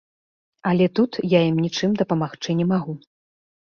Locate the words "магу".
2.73-2.93